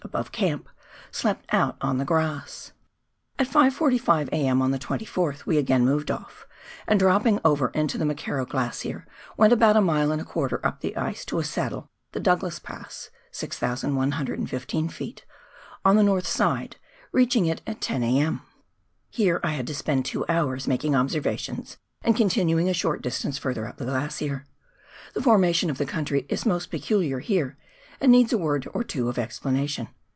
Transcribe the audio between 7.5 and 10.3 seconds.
into the McKerrow Glacier went about a mile and a